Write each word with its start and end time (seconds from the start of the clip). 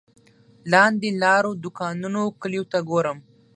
لاندې 0.71 1.09
لارو 1.23 1.51
دوکانونو 1.63 2.19
او 2.25 2.29
کلیو 2.41 2.63
ته 2.71 2.79
ګورم. 2.89 3.17